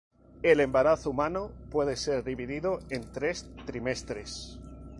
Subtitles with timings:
[0.41, 4.57] El embarazo humano puede ser dividido en tres trimestres.